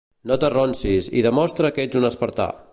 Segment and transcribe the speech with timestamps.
[0.29, 2.53] No t'arronsis, i demostra que ets un espartà!